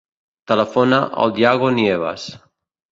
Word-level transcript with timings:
Telefona 0.51 1.01
al 1.27 1.37
Yago 1.45 1.71
Nievas. 1.79 2.29